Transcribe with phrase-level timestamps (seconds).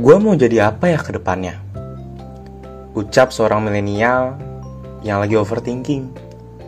[0.00, 1.60] Gue mau jadi apa ya ke depannya?
[2.96, 4.32] Ucap seorang milenial
[5.04, 6.08] yang lagi overthinking,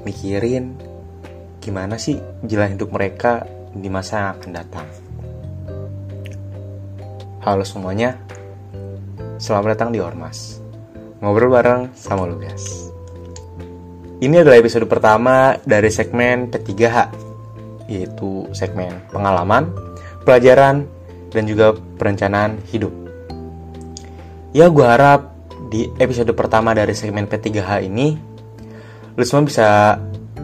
[0.05, 0.77] mikirin
[1.57, 4.87] gimana sih jalan hidup mereka di masa yang akan datang.
[7.41, 8.21] Halo semuanya,
[9.41, 10.61] selamat datang di Ormas.
[11.25, 12.93] Ngobrol bareng sama Lugas.
[14.21, 16.97] Ini adalah episode pertama dari segmen P3H,
[17.89, 19.73] yaitu segmen pengalaman,
[20.21, 20.85] pelajaran,
[21.33, 23.02] dan juga perencanaan hidup.
[24.53, 25.33] Ya, gue harap
[25.73, 28.13] di episode pertama dari segmen P3H ini,
[29.17, 29.97] lu semua bisa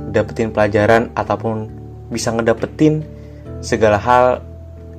[0.09, 1.69] dapetin pelajaran ataupun
[2.09, 3.05] bisa ngedapetin
[3.61, 4.41] segala hal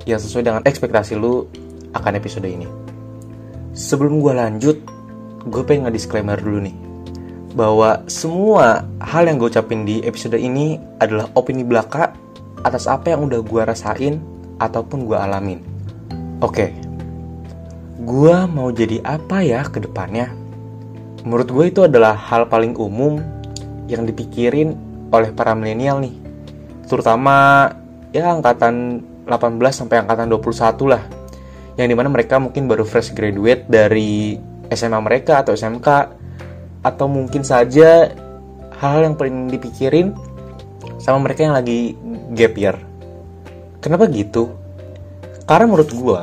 [0.06, 1.50] yang sesuai dengan ekspektasi lu
[1.98, 2.70] akan episode ini.
[3.74, 4.78] Sebelum gue lanjut,
[5.42, 6.78] gue pengen nge-disclaimer dulu nih
[7.58, 12.14] bahwa semua hal yang gue ucapin di episode ini adalah opini belaka
[12.62, 14.22] atas apa yang udah gue rasain
[14.62, 15.66] ataupun gue alamin.
[16.46, 16.89] Oke,
[18.00, 20.32] gue mau jadi apa ya ke depannya?
[21.28, 23.20] Menurut gue itu adalah hal paling umum
[23.92, 24.80] yang dipikirin
[25.12, 26.16] oleh para milenial nih.
[26.88, 27.68] Terutama
[28.16, 31.04] ya angkatan 18 sampai angkatan 21 lah.
[31.76, 34.40] Yang di mana mereka mungkin baru fresh graduate dari
[34.72, 35.88] SMA mereka atau SMK.
[36.80, 38.16] Atau mungkin saja
[38.80, 40.16] hal-hal yang paling dipikirin
[41.04, 42.00] sama mereka yang lagi
[42.32, 42.80] gap year.
[43.84, 44.56] Kenapa gitu?
[45.44, 46.22] Karena menurut gue,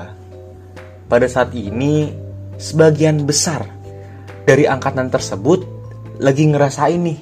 [1.06, 2.10] pada saat ini
[2.56, 3.66] sebagian besar
[4.46, 5.62] dari angkatan tersebut
[6.22, 7.18] lagi ngerasain nih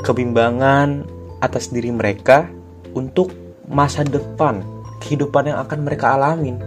[0.00, 1.04] kebimbangan
[1.40, 2.48] atas diri mereka
[2.96, 3.32] untuk
[3.70, 4.60] masa depan
[5.00, 6.58] kehidupan yang akan mereka alamin.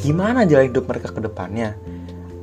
[0.00, 1.76] Gimana jalan hidup mereka ke depannya?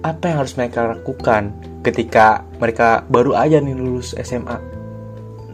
[0.05, 4.59] Apa yang harus mereka lakukan ketika mereka baru aja nih lulus SMA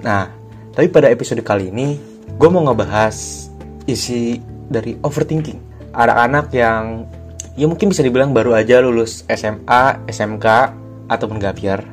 [0.03, 0.27] nah
[0.73, 1.95] tapi pada episode kali ini
[2.33, 3.47] gue mau ngebahas
[3.85, 5.59] isi dari overthinking.
[5.93, 7.05] Anak-anak yang
[7.53, 10.47] ya mungkin bisa dibilang baru aja lulus SMA, SMK,
[11.09, 11.85] ataupun gapiar.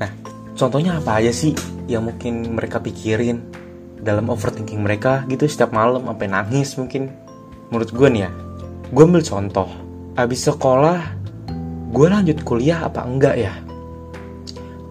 [0.00, 0.10] Nah,
[0.56, 1.52] contohnya apa aja sih
[1.84, 3.44] yang mungkin mereka pikirin
[4.02, 7.12] dalam overthinking mereka gitu setiap malam sampai nangis mungkin.
[7.68, 8.30] Menurut gue nih ya,
[8.92, 9.68] gue ambil contoh.
[10.12, 11.00] Abis sekolah,
[11.92, 13.54] gue lanjut kuliah apa enggak ya?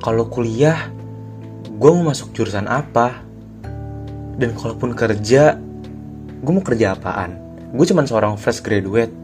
[0.01, 0.90] Kalau kuliah,
[1.69, 3.22] gue mau masuk jurusan apa?
[4.38, 5.53] Dan kalaupun kerja,
[6.41, 7.38] gue mau kerja apaan?
[7.69, 9.21] Gue cuman seorang fresh graduate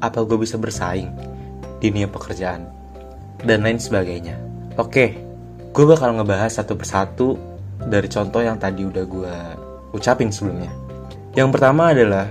[0.00, 1.08] apa gue bisa bersaing
[1.80, 2.66] di dunia pekerjaan
[3.44, 4.36] dan lain sebagainya.
[4.76, 5.16] Oke,
[5.72, 7.36] gue bakal ngebahas satu persatu
[7.80, 9.36] dari contoh yang tadi udah gue
[9.92, 10.72] ucapin sebelumnya.
[11.36, 12.26] Yang pertama adalah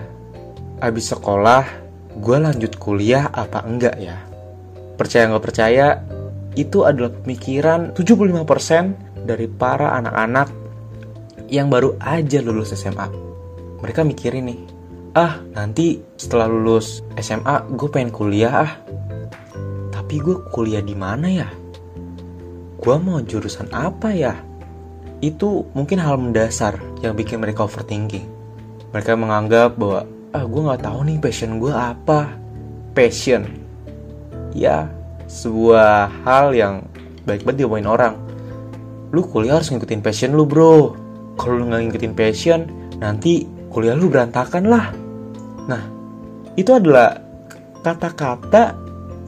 [0.82, 1.64] abis sekolah
[2.18, 4.18] gue lanjut kuliah apa enggak ya?
[4.96, 5.88] Percaya nggak percaya,
[6.56, 10.48] itu adalah pemikiran 75% dari para anak-anak
[11.52, 13.08] yang baru aja lulus SMA.
[13.84, 14.60] Mereka mikirin nih,
[15.16, 18.72] ah nanti setelah lulus SMA gue pengen kuliah ah.
[19.96, 21.48] Tapi gue kuliah di mana ya?
[22.76, 24.36] Gue mau jurusan apa ya?
[25.24, 28.28] Itu mungkin hal mendasar yang bikin mereka overthinking.
[28.92, 30.04] Mereka menganggap bahwa
[30.36, 32.36] ah gue nggak tahu nih passion gue apa.
[32.92, 33.48] Passion.
[34.52, 34.92] Ya
[35.32, 36.84] sebuah hal yang
[37.24, 38.14] baik banget diomongin orang.
[39.16, 40.92] Lu kuliah harus ngikutin passion lu bro.
[41.40, 42.60] Kalau lu nggak ngikutin passion
[43.00, 45.05] nanti kuliah lu berantakan lah
[45.66, 45.82] Nah,
[46.54, 47.18] itu adalah
[47.82, 48.78] kata-kata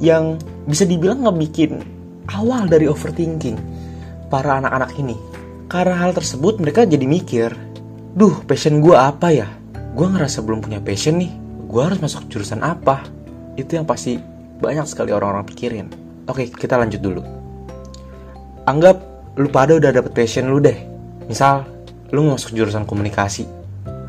[0.02, 0.38] yang
[0.70, 1.82] bisa dibilang ngebikin
[2.30, 3.58] awal dari overthinking
[4.30, 5.18] para anak-anak ini.
[5.68, 7.52] Karena hal tersebut mereka jadi mikir,
[8.16, 9.48] duh passion gue apa ya?
[9.98, 11.32] Gue ngerasa belum punya passion nih,
[11.68, 13.04] gue harus masuk jurusan apa?
[13.58, 14.22] Itu yang pasti
[14.62, 15.88] banyak sekali orang-orang pikirin.
[16.30, 17.22] Oke, kita lanjut dulu.
[18.68, 19.00] Anggap
[19.40, 20.78] lu pada udah dapet passion lu deh.
[21.28, 21.66] Misal,
[22.14, 23.44] lu masuk jurusan komunikasi.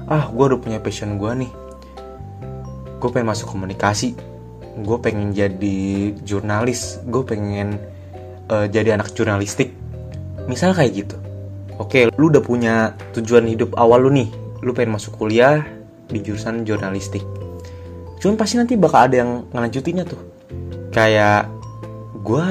[0.06, 1.52] Ah, gue udah punya passion gue nih
[2.98, 4.18] gue pengen masuk komunikasi.
[4.82, 6.98] Gue pengen jadi jurnalis.
[7.06, 7.78] Gue pengen
[8.50, 9.70] uh, jadi anak jurnalistik.
[10.50, 11.16] Misal kayak gitu.
[11.78, 14.28] Oke lu udah punya tujuan hidup awal lu nih.
[14.66, 15.62] Lu pengen masuk kuliah
[16.10, 17.22] di jurusan jurnalistik.
[18.18, 20.18] Cuman pasti nanti bakal ada yang ngelanjutinnya tuh.
[20.90, 21.46] Kayak
[22.18, 22.46] gue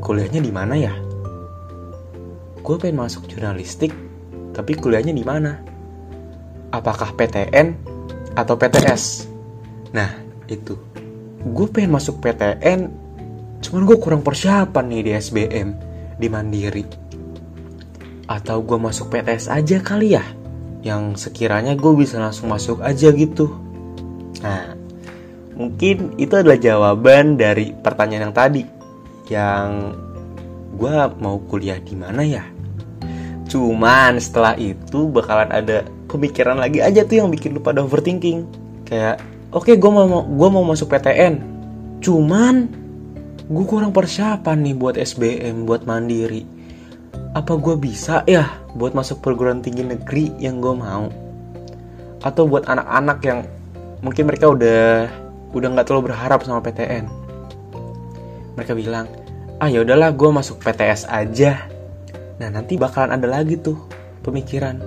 [0.00, 0.94] kuliahnya di mana ya?
[2.64, 3.92] Gue pengen masuk jurnalistik
[4.56, 5.60] tapi kuliahnya di mana?
[6.72, 7.76] Apakah PTN
[8.36, 9.35] atau PTS
[9.94, 10.10] Nah,
[10.50, 10.74] itu.
[11.46, 12.90] Gue pengen masuk PTN,
[13.62, 15.68] cuman gue kurang persiapan nih di SBM,
[16.18, 16.84] di Mandiri.
[18.26, 20.24] Atau gue masuk PTS aja kali ya,
[20.82, 23.54] yang sekiranya gue bisa langsung masuk aja gitu.
[24.42, 24.74] Nah,
[25.54, 28.62] mungkin itu adalah jawaban dari pertanyaan yang tadi,
[29.30, 29.94] yang
[30.74, 32.42] gue mau kuliah di mana ya?
[33.46, 38.42] Cuman setelah itu bakalan ada pemikiran lagi aja tuh yang bikin lu pada overthinking.
[38.82, 41.56] Kayak oke gue mau gue mau masuk PTN
[42.06, 42.68] Cuman
[43.46, 46.44] gue kurang persiapan nih buat SBM, buat mandiri.
[47.34, 51.08] Apa gue bisa ya buat masuk perguruan tinggi negeri yang gue mau?
[52.24, 53.38] Atau buat anak-anak yang
[54.06, 55.08] mungkin mereka udah
[55.50, 57.10] udah nggak terlalu berharap sama PTN.
[58.56, 59.10] Mereka bilang,
[59.60, 61.68] ah ya udahlah gue masuk PTS aja.
[62.38, 63.76] Nah nanti bakalan ada lagi tuh
[64.22, 64.80] pemikiran.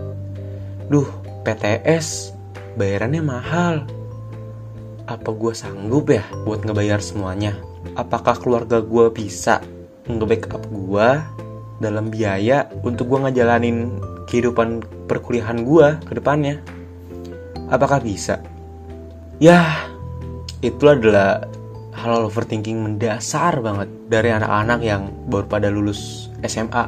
[0.89, 1.05] Duh,
[1.45, 2.33] PTS
[2.77, 3.98] bayarannya mahal
[5.09, 7.57] apa gue sanggup ya buat ngebayar semuanya?
[7.97, 9.65] Apakah keluarga gue bisa
[10.05, 11.09] nge-backup gue
[11.81, 13.97] dalam biaya untuk gue ngejalanin
[14.29, 16.61] kehidupan perkuliahan gue ke depannya?
[17.73, 18.37] Apakah bisa?
[19.41, 19.89] Ya,
[20.61, 21.49] itu adalah
[21.95, 26.85] hal overthinking mendasar banget dari anak-anak yang baru pada lulus SMA,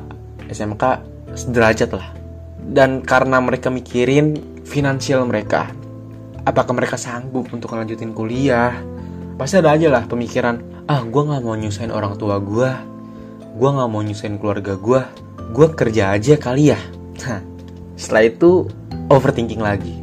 [0.52, 0.84] SMK
[1.34, 2.10] sederajat lah.
[2.62, 5.72] Dan karena mereka mikirin finansial mereka,
[6.46, 8.74] apakah mereka sanggup untuk melanjutin kuliah?
[9.38, 12.70] Pasti ada aja lah pemikiran ah gue nggak mau nyusahin orang tua gue
[13.52, 15.02] gue nggak mau nyusahin keluarga gue
[15.52, 16.80] gue kerja aja kali ya.
[17.96, 18.66] Setelah itu
[19.12, 19.98] overthinking lagi.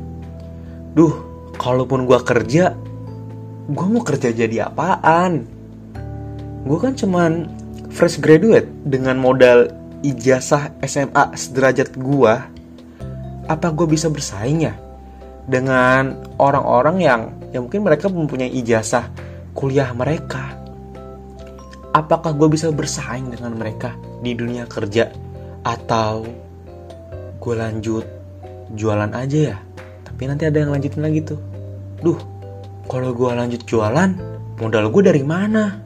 [0.95, 1.15] Duh
[1.59, 2.75] kalaupun gue kerja
[3.69, 5.45] gue mau kerja jadi apaan?
[6.65, 7.49] Gue kan cuman
[7.91, 9.73] fresh graduate dengan modal
[10.05, 12.35] ijazah SMA sederajat gue
[13.49, 14.77] apa gue bisa bersaing ya
[15.49, 19.09] dengan orang-orang yang ya mungkin mereka mempunyai ijazah
[19.57, 20.55] kuliah mereka.
[21.97, 25.09] Apakah gue bisa bersaing dengan mereka di dunia kerja
[25.65, 26.23] atau
[27.41, 28.05] gue lanjut
[28.77, 29.59] jualan aja ya?
[30.05, 31.41] Tapi nanti ada yang lanjutin lagi tuh.
[32.05, 32.21] Duh,
[32.87, 34.15] kalau gue lanjut jualan,
[34.61, 35.81] modal gue dari mana?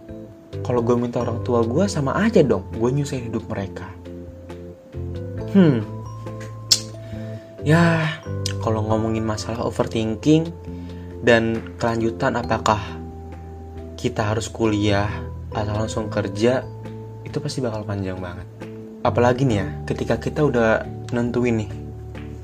[0.60, 3.88] Kalau gue minta orang tua gue sama aja dong, gue nyusahin hidup mereka.
[5.52, 5.84] Hmm,
[7.62, 8.21] ya
[8.62, 10.54] kalau ngomongin masalah overthinking
[11.26, 12.78] dan kelanjutan apakah
[13.98, 15.10] kita harus kuliah
[15.50, 16.62] atau langsung kerja
[17.26, 18.46] itu pasti bakal panjang banget.
[19.02, 21.70] Apalagi nih ya ketika kita udah nentuin nih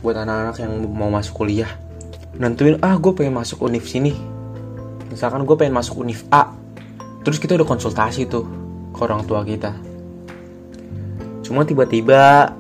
[0.03, 1.71] buat anak-anak yang mau masuk kuliah
[2.39, 4.15] nentuin ah gue pengen masuk univ sini.
[5.11, 6.51] Misalkan gue pengen masuk univ A
[7.23, 8.47] terus kita udah konsultasi tuh
[8.95, 9.75] ke orang tua kita.
[11.43, 12.55] Cuma tiba-tiba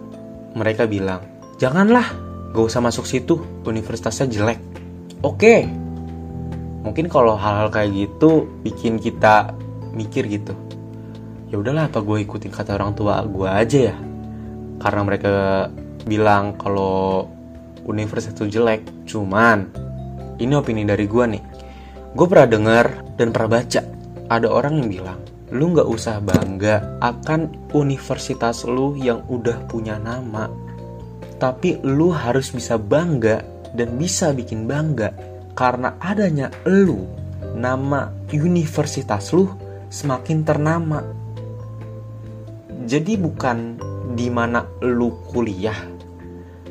[0.59, 1.23] mereka bilang
[1.63, 4.61] janganlah gak usah masuk situ universitasnya jelek.
[5.21, 5.69] Oke.
[6.85, 9.53] Mungkin kalau hal-hal kayak gitu bikin kita
[9.93, 10.57] mikir gitu
[11.49, 13.97] ya udahlah apa gue ikutin kata orang tua gue aja ya?
[14.79, 15.33] Karena mereka
[16.05, 17.27] bilang kalau
[17.89, 19.67] universitas itu jelek cuman
[20.39, 21.43] ini opini dari gue nih.
[22.13, 22.87] Gue pernah dengar
[23.17, 23.81] dan pernah baca
[24.29, 30.53] ada orang yang bilang lu nggak usah bangga akan universitas lu yang udah punya nama
[31.39, 33.43] tapi lu harus bisa bangga
[33.75, 35.15] dan bisa bikin bangga
[35.55, 37.07] karena adanya lu
[37.55, 39.51] nama universitas lu
[39.91, 41.01] semakin ternama.
[42.89, 43.79] Jadi bukan
[44.15, 45.99] di mana lu kuliah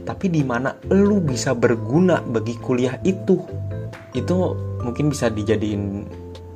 [0.08, 3.44] tapi di mana lu bisa berguna bagi kuliah itu.
[4.16, 6.08] Itu mungkin bisa dijadiin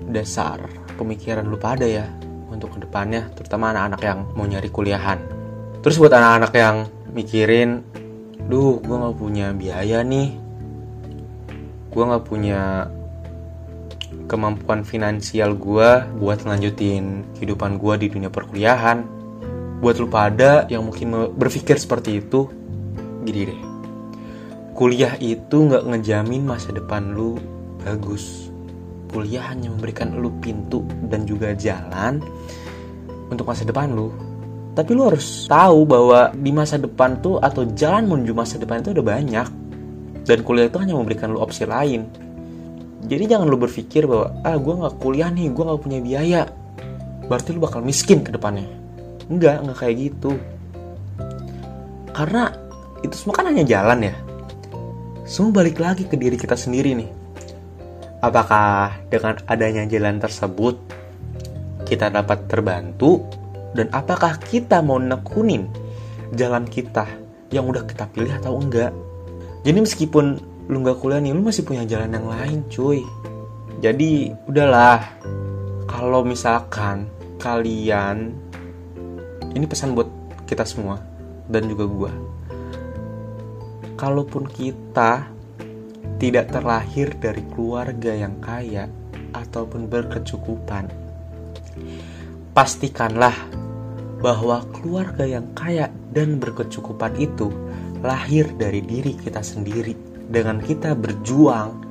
[0.07, 0.63] dasar
[0.95, 2.07] pemikiran lu pada ya
[2.47, 5.19] untuk ke depannya terutama anak-anak yang mau nyari kuliahan.
[5.83, 6.77] Terus buat anak-anak yang
[7.11, 7.83] mikirin
[8.47, 10.35] duh gue gak punya biaya nih.
[11.91, 12.87] Gue gak punya
[14.27, 15.89] kemampuan finansial gue
[16.19, 19.03] buat ngelanjutin kehidupan gue di dunia perkuliahan.
[19.83, 22.47] Buat lu pada yang mungkin berpikir seperti itu
[23.27, 23.61] gini deh.
[24.71, 27.37] Kuliah itu gak ngejamin masa depan lu
[27.83, 28.49] bagus.
[29.11, 32.23] Kuliah hanya memberikan lu pintu dan juga jalan
[33.27, 34.30] untuk masa depan lu
[34.71, 38.95] tapi lu harus tahu bahwa di masa depan tuh atau jalan menuju masa depan itu
[38.95, 39.47] udah banyak.
[40.23, 42.07] Dan kuliah itu hanya memberikan lu opsi lain.
[43.03, 46.41] Jadi jangan lu berpikir bahwa ah gue nggak kuliah nih gue nggak punya biaya.
[47.27, 48.69] Berarti lu bakal miskin ke depannya.
[49.27, 50.31] Enggak nggak kayak gitu.
[52.15, 52.53] Karena
[53.03, 54.15] itu semua kan hanya jalan ya.
[55.27, 57.09] Semua balik lagi ke diri kita sendiri nih.
[58.23, 60.77] Apakah dengan adanya jalan tersebut
[61.89, 63.40] kita dapat terbantu
[63.77, 65.67] dan apakah kita mau nekunin
[66.35, 67.07] jalan kita
[67.51, 68.91] yang udah kita pilih atau enggak?
[69.63, 70.25] Jadi meskipun
[70.71, 73.03] lu nggak kuliah nih lu masih punya jalan yang lain cuy.
[73.83, 75.01] Jadi udahlah.
[75.91, 78.31] Kalau misalkan kalian
[79.51, 80.07] ini pesan buat
[80.47, 81.03] kita semua
[81.51, 82.11] dan juga gue
[83.99, 85.27] kalaupun kita
[86.17, 88.87] tidak terlahir dari keluarga yang kaya
[89.35, 90.87] ataupun berkecukupan
[92.55, 93.35] pastikanlah
[94.21, 97.49] bahwa keluarga yang kaya dan berkecukupan itu
[98.05, 99.97] lahir dari diri kita sendiri.
[100.31, 101.81] Dengan kita berjuang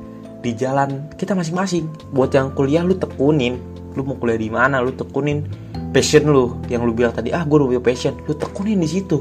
[0.41, 1.91] di jalan kita masing-masing.
[2.15, 3.59] Buat yang kuliah lu tekunin.
[3.99, 4.79] Lu mau kuliah di mana?
[4.81, 5.45] Lu tekunin
[5.91, 6.57] passion lu.
[6.71, 8.17] Yang lu bilang tadi ah gue punya passion.
[8.25, 9.21] Lu tekunin di situ.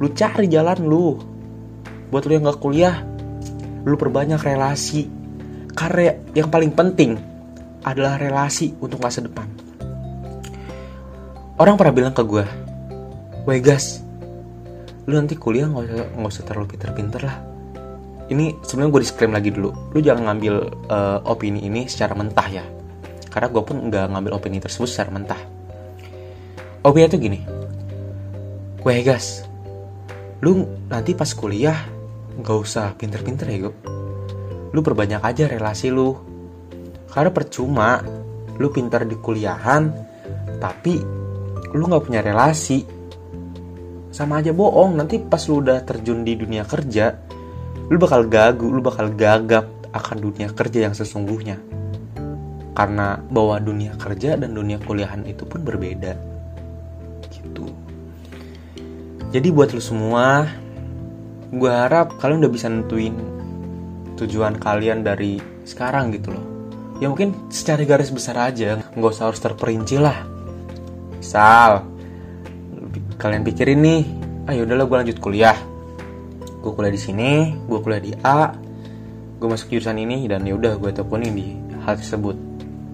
[0.00, 1.20] Lu cari jalan lu.
[2.08, 2.96] Buat lu yang gak kuliah
[3.84, 5.06] lu perbanyak relasi.
[5.76, 7.20] Karena yang paling penting
[7.84, 9.63] adalah relasi untuk masa depan
[11.58, 12.44] orang pernah bilang ke gue
[13.44, 14.02] Wegas
[15.04, 17.36] lu nanti kuliah nggak usah nggak usah terlalu pinter-pinter lah.
[18.24, 20.54] Ini sebenarnya gue disclaim lagi dulu lu jangan ngambil
[20.88, 22.64] uh, opini ini secara mentah ya.
[23.28, 25.40] Karena gue pun nggak ngambil opini tersebut secara mentah.
[26.88, 27.40] Opini itu gini
[28.80, 29.44] Wegas
[30.40, 31.76] lu nanti pas kuliah
[32.40, 33.74] nggak usah pinter-pinter ya gue
[34.72, 36.16] lu perbanyak aja relasi lu.
[37.12, 38.00] Karena percuma
[38.56, 39.92] lu pintar di kuliahan
[40.58, 41.23] tapi
[41.74, 42.86] lu nggak punya relasi.
[44.14, 47.18] Sama aja bohong nanti pas lu udah terjun di dunia kerja
[47.84, 51.60] lu bakal gagu lu bakal gagap akan dunia kerja yang sesungguhnya.
[52.74, 56.16] Karena bahwa dunia kerja dan dunia kuliahan itu pun berbeda.
[57.28, 57.66] Gitu.
[59.34, 60.46] Jadi buat lu semua
[61.54, 63.14] gue harap kalian udah bisa nentuin
[64.18, 66.46] tujuan kalian dari sekarang gitu loh.
[67.02, 70.33] Ya mungkin secara garis besar aja nggak usah harus terperinci lah
[71.24, 71.88] misal
[73.16, 74.02] kalian pikirin nih.
[74.44, 75.56] Ah yaudahlah gue lanjut kuliah.
[76.60, 78.52] Gue kuliah di sini gue kuliah di A
[79.40, 82.36] gue masuk jurusan ini dan yaudah gue tekunin di hal tersebut.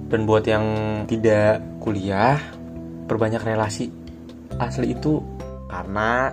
[0.07, 0.63] Dan buat yang
[1.11, 2.39] tidak kuliah
[3.11, 3.91] perbanyak relasi.
[4.63, 5.19] Asli itu
[5.67, 6.31] karena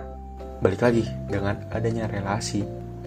[0.62, 2.62] balik lagi dengan adanya relasi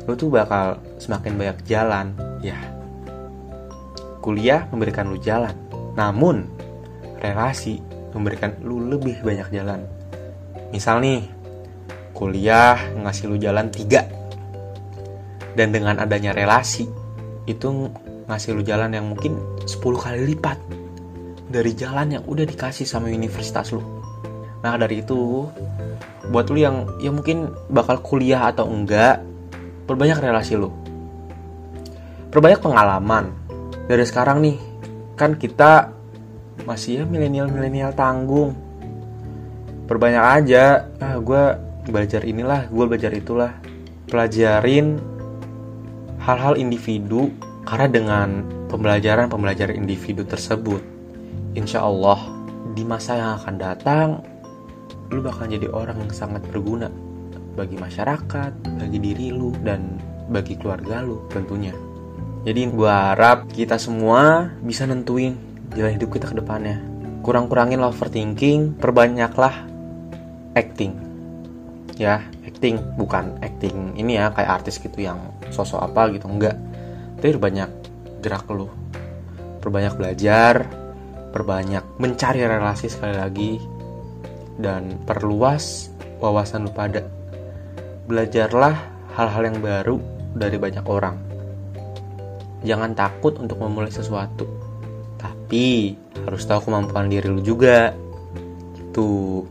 [0.07, 2.12] lo tuh bakal semakin banyak jalan.
[2.43, 2.60] Ya
[4.19, 5.55] kuliah memberikan lu jalan.
[5.98, 6.48] Namun
[7.17, 7.80] relasi
[8.11, 9.83] memberikan lu lebih banyak jalan
[10.71, 11.27] Misal nih,
[12.15, 14.07] kuliah ngasih lu jalan tiga
[15.51, 16.87] dan dengan adanya relasi
[17.43, 17.91] itu
[18.31, 19.35] ngasih lu jalan yang mungkin
[19.67, 20.55] 10 kali lipat
[21.51, 23.83] dari jalan yang udah dikasih sama universitas lu.
[24.63, 25.43] Nah dari itu
[26.31, 29.19] buat lu yang ya mungkin bakal kuliah atau enggak
[29.83, 30.71] perbanyak relasi lu.
[32.31, 33.35] Perbanyak pengalaman.
[33.91, 34.55] Dari sekarang nih
[35.19, 35.91] kan kita
[36.71, 38.55] masih ya milenial-milenial tanggung?
[39.91, 40.87] Perbanyak aja.
[41.03, 41.43] Ah gue
[41.91, 43.51] belajar inilah gue belajar itulah.
[44.07, 44.95] Pelajarin
[46.23, 47.27] hal-hal individu
[47.67, 48.27] karena dengan
[48.71, 50.79] pembelajaran pembelajaran individu tersebut
[51.59, 52.19] insya Allah
[52.71, 54.09] di masa yang akan datang
[55.11, 56.87] lu bakal jadi orang yang sangat berguna
[57.51, 59.99] bagi masyarakat, bagi diri lu, dan
[60.31, 61.75] bagi keluarga lu tentunya.
[62.47, 66.79] Jadi gue harap kita semua bisa nentuin jalan hidup kita ke depannya.
[67.21, 69.53] Kurang-kurangin overthinking, perbanyaklah
[70.57, 70.97] acting.
[71.95, 75.19] Ya acting bukan acting ini ya kayak artis gitu yang
[75.53, 76.57] sosok apa gitu enggak.
[77.21, 77.69] Tapi banyak
[78.25, 78.67] gerak lu.
[79.61, 80.81] Perbanyak belajar
[81.31, 83.51] perbanyak mencari relasi sekali lagi
[84.59, 87.01] dan perluas wawasan lu pada.
[88.05, 88.75] Belajarlah
[89.15, 89.97] hal-hal yang baru
[90.35, 91.15] dari banyak orang.
[92.61, 94.60] Jangan takut untuk memulai sesuatu
[95.51, 97.91] tapi harus tahu kemampuan diri lu juga
[98.79, 99.43] gitu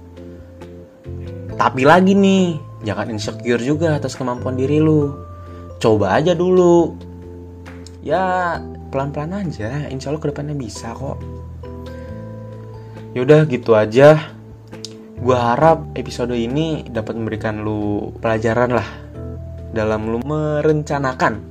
[1.60, 2.56] tapi lagi nih,
[2.88, 5.12] jangan insecure juga atas kemampuan diri lu.
[5.76, 6.96] Coba aja dulu.
[8.00, 8.56] Ya,
[8.88, 9.84] pelan-pelan aja.
[9.92, 11.20] Insya Allah ke depannya bisa kok.
[13.12, 14.32] Yaudah gitu aja.
[15.20, 18.88] Gue harap episode ini dapat memberikan lu pelajaran lah
[19.76, 21.44] dalam lu merencanakan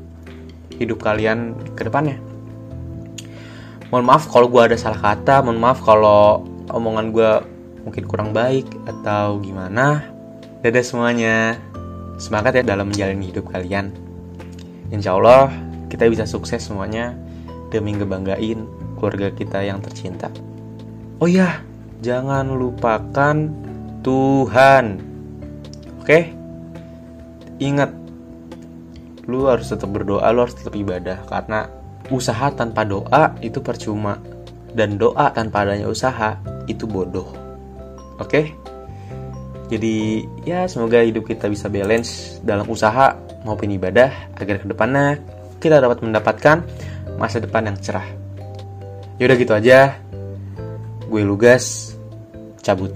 [0.82, 2.29] hidup kalian ke depannya.
[3.90, 7.32] Mohon maaf kalau gue ada salah kata, mohon maaf kalau omongan gue
[7.82, 10.06] mungkin kurang baik atau gimana.
[10.62, 11.58] Dadah semuanya.
[12.20, 13.96] Semangat ya dalam menjalani hidup kalian.
[14.94, 15.50] Insya Allah
[15.90, 17.16] kita bisa sukses semuanya
[17.74, 18.68] demi ngebanggain
[19.00, 20.30] keluarga kita yang tercinta.
[21.18, 21.64] Oh iya,
[22.04, 23.50] jangan lupakan
[24.06, 25.00] Tuhan.
[26.04, 26.36] Oke?
[27.58, 27.92] Ingat,
[29.26, 31.79] lu harus tetap berdoa, lu harus tetap ibadah karena
[32.10, 34.18] usaha tanpa doa itu percuma
[34.74, 37.30] dan doa tanpa adanya usaha itu bodoh.
[38.22, 38.54] Oke?
[39.70, 43.14] Jadi ya semoga hidup kita bisa balance dalam usaha
[43.46, 45.22] maupun ibadah agar ke depannya
[45.62, 46.66] kita dapat mendapatkan
[47.22, 48.08] masa depan yang cerah.
[49.22, 50.00] Yaudah gitu aja.
[51.06, 51.94] Gue Lugas,
[52.64, 52.94] cabut.